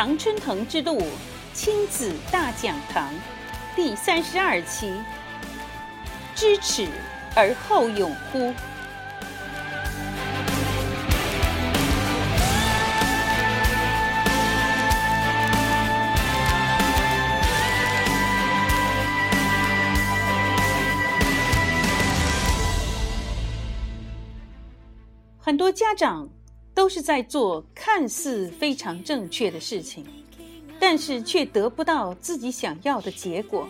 [0.00, 1.02] 常春藤之路
[1.52, 3.12] 亲子大讲堂
[3.76, 4.94] 第三十二期：
[6.34, 6.88] 知耻
[7.36, 8.54] 而后勇乎？
[25.38, 26.26] 很多家长
[26.80, 30.02] 都是在做看似非常正确的事情，
[30.78, 33.68] 但是却得不到自己想要的结果。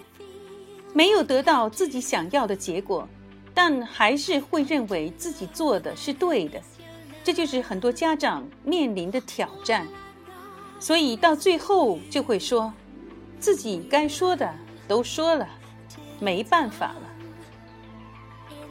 [0.95, 3.09] 没有得到自己想要的结果，
[3.53, 6.63] 但还是会认为自己做的是对的。
[7.25, 9.89] 这就是很多家长面临的挑战。
[10.79, 12.73] 所以到最后就会说，
[13.41, 14.55] 自己该说的
[14.87, 15.49] 都说了，
[16.21, 17.03] 没办法了。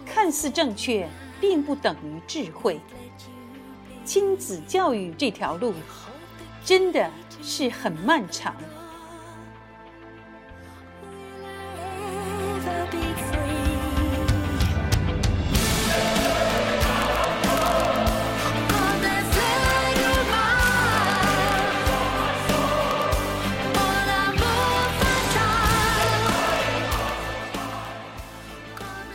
[0.05, 1.05] 看似正确。
[1.41, 2.77] 并不等于智慧。
[4.09, 5.71] 亲子教育这条路
[6.65, 7.07] 真的
[7.43, 8.55] 是很漫长。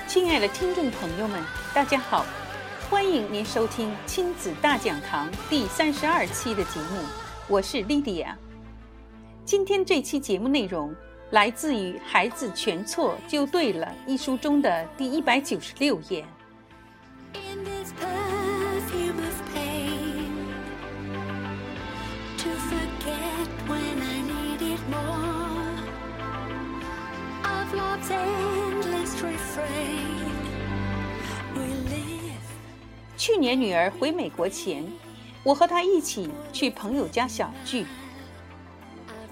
[0.07, 1.43] 亲爱的听众朋友们，
[1.75, 2.25] 大家好，
[2.91, 7.03] 欢迎您收听亲子大讲堂第三十二期的节目，
[7.49, 8.37] 我是莉迪亚。
[9.45, 10.95] 今天这期节目内容
[11.31, 16.25] 来自于《孩子全错就对了》一书中的第一百九十六页。
[33.25, 34.85] 去年女儿回美国前，
[35.43, 37.87] 我和她一起去朋友家小聚。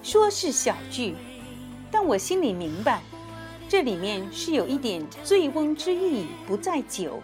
[0.03, 1.15] 说是小聚，
[1.91, 3.03] 但我心里明白，
[3.69, 7.23] 这里面是有一点醉翁之意不在酒，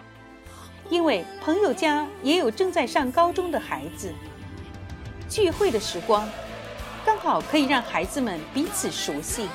[0.91, 4.13] 因为朋友家也有正在上高中的孩子。
[5.27, 6.29] 聚会的时光，
[7.03, 9.49] 刚好可以让孩子们彼此熟悉，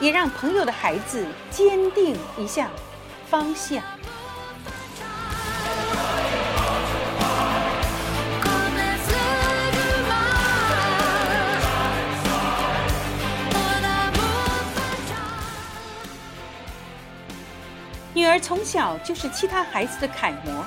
[0.00, 2.70] 也让朋友的孩子坚定一下
[3.30, 3.82] 方向。
[18.36, 20.62] 女儿从小就是其他孩子的楷模，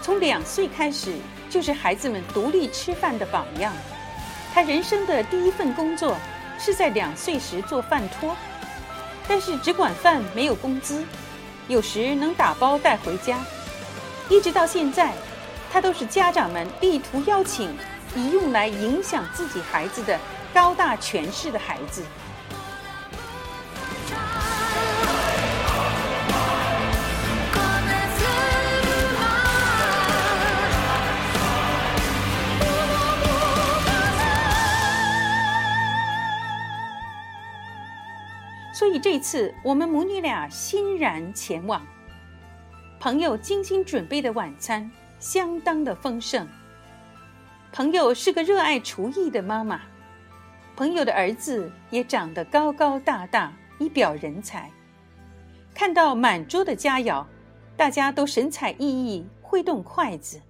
[0.00, 1.14] 从两岁开始
[1.50, 3.74] 就是孩子们独立吃饭的榜样。
[4.54, 6.16] 他人生的第一份工作
[6.58, 8.34] 是在两岁时做饭托，
[9.28, 11.04] 但是只管饭没有工资，
[11.68, 13.38] 有时能打包带回家。
[14.30, 15.12] 一直到现在，
[15.70, 17.76] 他都是家长们力图邀请
[18.16, 20.18] 以用来影响自己孩子的
[20.54, 22.02] 高大权势的孩子。
[39.04, 41.86] 这次我们母女俩欣然前往。
[42.98, 46.48] 朋友精心准备的晚餐相当的丰盛。
[47.70, 49.82] 朋友是个热爱厨艺的妈妈，
[50.74, 54.70] 朋友的儿子也长得高高大大，一表人才。
[55.74, 57.26] 看到满桌的佳肴，
[57.76, 60.40] 大家都神采奕奕，挥动筷子。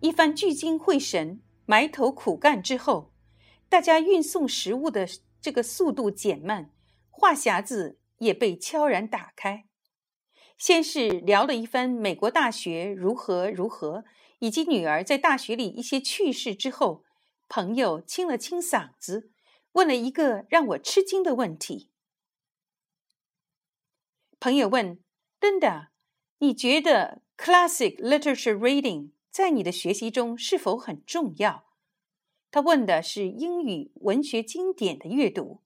[0.00, 3.12] 一番聚精会神、埋头苦干之后，
[3.68, 5.06] 大家运送食物的
[5.42, 6.70] 这个速度减慢。
[7.18, 9.66] 话匣子也被悄然打开，
[10.56, 14.04] 先是聊了一番美国大学如何如何，
[14.38, 17.04] 以及女儿在大学里一些趣事之后，
[17.48, 19.32] 朋友清了清嗓子，
[19.72, 21.90] 问了一个让我吃惊的问题。
[24.38, 25.00] 朋友问
[25.40, 25.88] ：“Linda，
[26.38, 31.64] 你觉得 classic literature reading 在你的学习中是否很重要？”
[32.50, 35.60] 他问的是英语文学经典的阅读。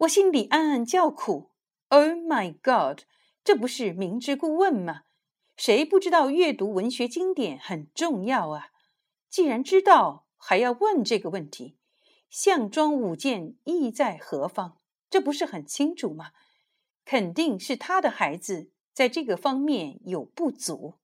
[0.00, 1.50] 我心里暗暗叫苦。
[1.88, 3.00] Oh my God，
[3.42, 5.02] 这不是明知故问吗？
[5.56, 8.68] 谁不知道阅读文学经典很重要啊？
[9.28, 11.76] 既然知道，还要问这个问题，
[12.30, 14.78] 项庄舞剑意在何方？
[15.10, 16.30] 这不是很清楚吗？
[17.04, 20.99] 肯定是他的孩子在这个方面有不足。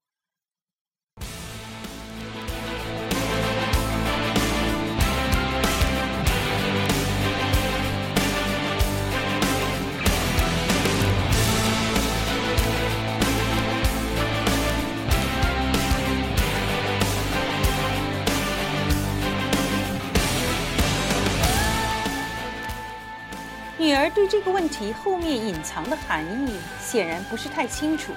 [24.16, 28.14] 对这个问题后面隐藏的含义显然不是太清楚。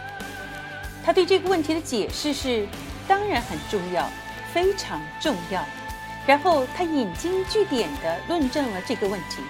[1.04, 2.66] 他对这个问题的解释是：
[3.06, 4.10] 当然很重要，
[4.54, 5.62] 非常重要。
[6.25, 9.42] 然后他引经据典地论证了这个问题，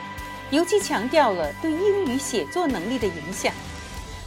[0.50, 3.54] 尤其强调了对英语写作能力的影响。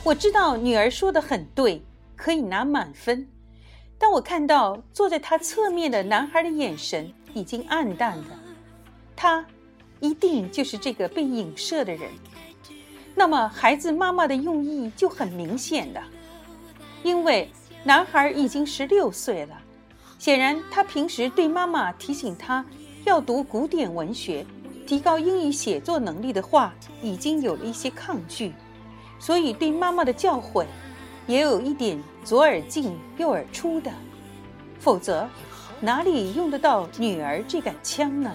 [0.04, 1.82] 我知道女儿说的很对，
[2.14, 3.26] 可以拿满分。
[3.98, 8.38] 当我看到坐在他侧面的男孩的眼神已经暗淡了，
[9.16, 9.44] 他
[10.02, 12.10] 一定就是这个被影射的人。
[13.14, 16.02] 那么孩子妈妈的用意就很明显了，
[17.04, 17.48] 因为
[17.84, 19.56] 男孩已经十六岁了。
[20.18, 22.64] 显然，他平时对妈妈提醒他
[23.04, 24.44] 要读古典文学，
[24.86, 28.52] 提高英语写作能力的话，已经有了一些抗拒，
[29.20, 30.66] 所以对妈妈的教诲，
[31.28, 33.92] 也有一点左耳进右耳出的。
[34.80, 35.28] 否则，
[35.80, 38.32] 哪里用得到女儿这杆枪呢？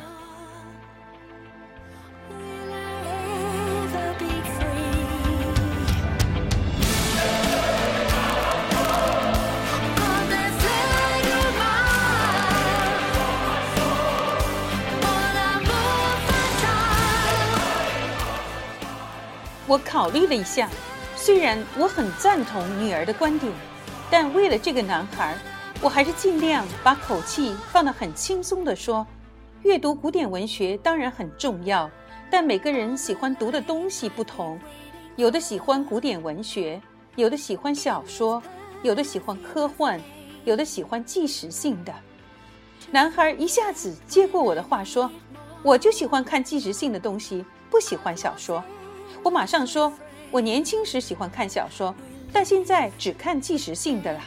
[19.68, 20.69] 我考虑了一下，
[21.14, 23.52] 虽然我很赞同女儿的观点，
[24.10, 25.38] 但为了这个男孩，
[25.81, 29.06] 我还是尽量把口气放得很轻松地说：
[29.64, 31.92] 阅读古典文学当然很重要，
[32.31, 34.58] 但每个人喜欢读的东西不同，
[35.18, 36.81] 有的喜欢古典文学，
[37.18, 38.42] 有的喜欢小说，
[38.84, 40.00] 有的喜欢科幻，
[40.46, 41.94] 有的喜欢纪实性的。
[42.90, 45.12] 男孩一下子接过我的话说
[45.62, 48.64] ：“我就喜欢看纪实性的东西，不喜欢小说。”
[49.24, 49.92] 我马上说，
[50.31, 51.94] 我年轻时喜欢看小说，
[52.31, 54.22] 但现在只看纪实性的了。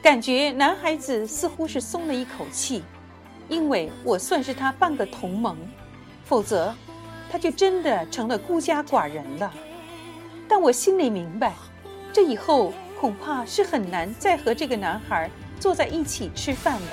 [0.00, 2.82] 感觉男孩子似乎是松了一口气，
[3.48, 5.56] 因为我算是他半个同盟，
[6.24, 6.74] 否则
[7.30, 9.52] 他就真的成了孤家寡人了。
[10.48, 11.52] 但我心里明白，
[12.12, 15.30] 这以后恐怕是很难再和这个男孩
[15.60, 16.88] 坐在一起吃饭了，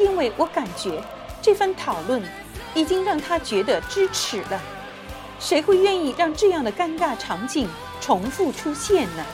[0.00, 1.00] 因为我感觉
[1.40, 2.20] 这番讨论
[2.74, 4.60] 已经让他觉得支持了。
[5.38, 7.68] 谁会愿意让这样的尴尬场景
[8.00, 9.24] 重复出现呢？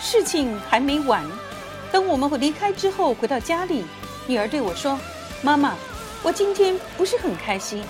[0.00, 1.22] 事情还没完。
[1.90, 3.84] 等我们离开之后，回到家里，
[4.26, 4.98] 女儿对我说
[5.40, 5.74] ：“妈妈，
[6.22, 7.82] 我今天不是很开心。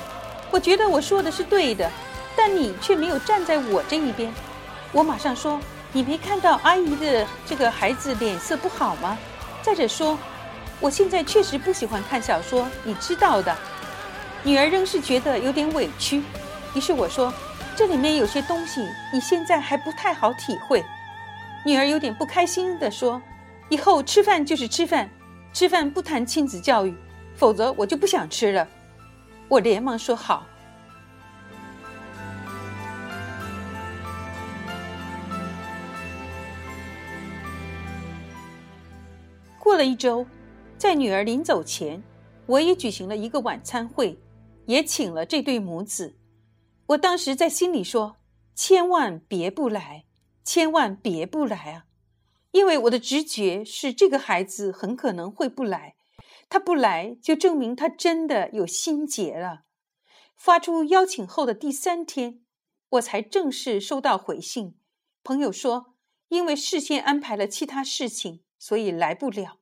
[0.50, 1.90] 我觉得我说的是对的，
[2.36, 4.32] 但你却没有站在我这一边。”
[4.92, 5.60] 我马上说
[5.92, 9.18] ：“你没看到阿姨的这个孩子脸色不好吗？
[9.62, 10.16] 再者说，
[10.80, 13.56] 我现在确实不喜欢看小说，你知道的。”
[14.44, 16.22] 女儿仍是觉得有点委屈，
[16.72, 17.34] 于是我说
[17.74, 20.84] ：“这里面有些东西你现在还不太好体会。”
[21.66, 23.20] 女儿有点不开心地说。
[23.70, 25.10] 以后吃饭就是吃饭，
[25.52, 26.94] 吃饭不谈亲子教育，
[27.34, 28.66] 否则我就不想吃了。
[29.48, 30.46] 我连忙说好。
[39.58, 40.26] 过了一周，
[40.78, 42.02] 在女儿临走前，
[42.46, 44.18] 我也举行了一个晚餐会，
[44.64, 46.16] 也请了这对母子。
[46.86, 48.16] 我当时在心里说：
[48.54, 50.04] 千万别不来，
[50.42, 51.84] 千万别不来啊！
[52.58, 55.94] 因为我的直觉是这个孩子很可能会不来，
[56.48, 59.60] 他不来就证明他真的有心结了。
[60.36, 62.40] 发出邀请后的第三天，
[62.88, 64.74] 我才正式收到回信。
[65.22, 65.94] 朋友说，
[66.30, 69.60] 因为事先安排了其他事情，所以来不了。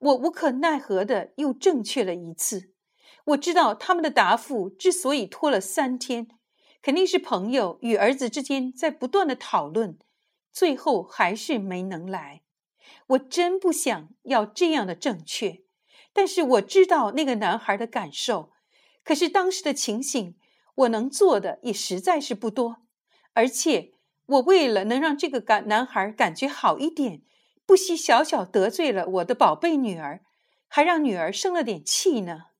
[0.00, 2.72] 我无可奈何的又正确了一次。
[3.26, 6.26] 我知道他们的答复之所以拖了三天，
[6.82, 9.96] 肯定是朋友与儿子之间在不断的讨论。
[10.54, 12.42] 最后还是没能来，
[13.08, 15.62] 我真不想要这样的正确，
[16.12, 18.52] 但是我知道那个男孩的感受，
[19.02, 20.36] 可是当时的情形，
[20.76, 22.76] 我能做的也实在是不多，
[23.32, 23.94] 而且
[24.26, 27.22] 我为了能让这个感男孩感觉好一点，
[27.66, 30.22] 不惜小小得罪了我的宝贝女儿，
[30.68, 32.53] 还让女儿生了点气呢。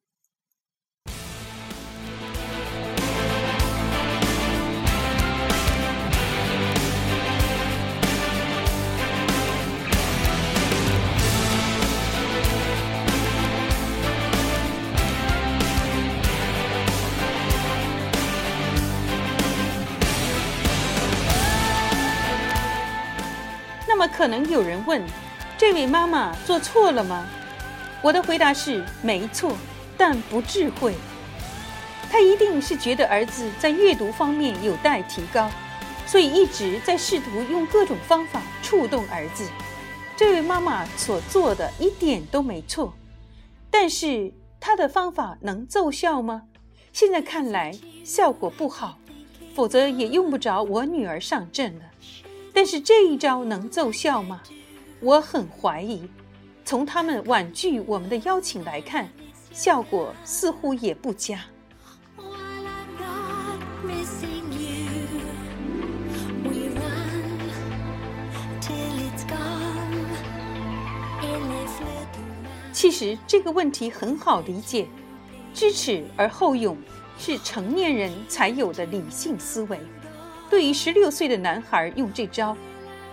[24.07, 25.03] 可能有人问：
[25.57, 27.27] 这位妈妈做错了吗？
[28.03, 29.57] 我的回答是没错，
[29.97, 30.95] 但不智慧。
[32.11, 35.51] 她一定是觉得儿子在阅读方面有待提高，
[36.07, 39.49] 所以一直在试图用各种方法触动儿子。
[40.17, 42.95] 这位妈妈所做的一点都没错，
[43.71, 46.43] 但是她的方法能奏效吗？
[46.93, 48.99] 现在看来效果不好，
[49.55, 51.85] 否则也用不着我女儿上阵了。
[52.55, 54.41] 但是这一招能奏效吗？
[55.01, 56.09] 我很怀疑。
[56.65, 59.07] 从他们婉拒我们的邀请来看，
[59.53, 61.41] 效果似乎也不佳。
[72.73, 74.87] 其实这个问题很好理解，
[75.53, 76.77] 知耻而后勇
[77.19, 79.79] 是成年人才有的理性思维。
[80.55, 82.57] 对于十六岁的男孩用这招，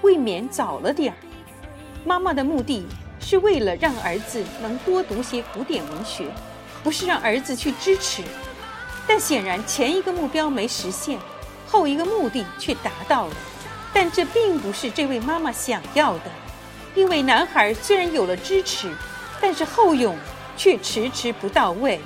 [0.04, 1.18] 未免早了点儿。
[2.06, 2.86] 妈妈的目的
[3.20, 6.28] 是为了让儿子能多读些古典文学，
[6.84, 8.22] 不是让儿子去支持。
[9.08, 11.18] 但显然前一个目标没实现，
[11.66, 13.34] 后一个目的却达到了。
[13.92, 16.26] 但这并不是这位妈妈想要的，
[16.94, 18.94] 因为男孩虽然有了支持，
[19.42, 20.16] 但是后勇
[20.56, 22.00] 却迟迟不到位。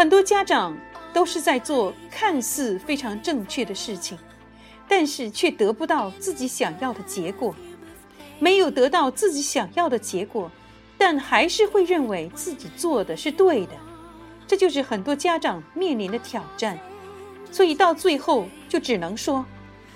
[0.00, 0.74] 很多家长
[1.12, 4.16] 都是在做看似非常正确的事情，
[4.88, 7.54] 但是却得不到自己想要的结果。
[8.38, 10.50] 没有得到自己想要的结果，
[10.96, 13.74] 但还是会认为自己做的是对的。
[14.46, 16.78] 这就是很多家长面临的挑战。
[17.52, 19.44] 所以到最后就只能说，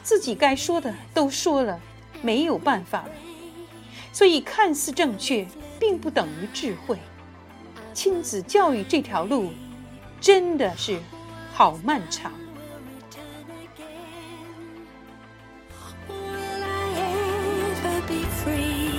[0.03, 1.81] 自己该说的都说了，
[2.21, 3.11] 没有办法了。
[4.13, 5.47] 所以看似正确，
[5.81, 6.99] 并不等于智慧。
[7.95, 9.51] 亲子教育这条路。
[10.25, 10.99] 真的是
[11.53, 12.33] 好漫长
[16.09, 16.87] will i
[17.75, 18.94] ever be free